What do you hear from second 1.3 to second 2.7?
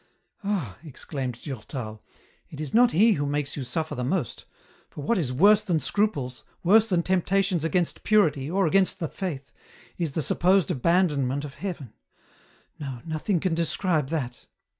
Durtal, "it